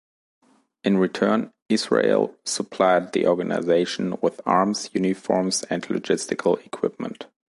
In 0.83 0.97
return 0.97 1.53
Israel 1.69 2.35
supplied 2.43 3.11
the 3.13 3.27
organization 3.27 4.17
with 4.19 4.41
arms, 4.47 4.89
uniforms, 4.95 5.61
and 5.69 5.83
logistical 5.83 6.57
equipment. 6.65 7.27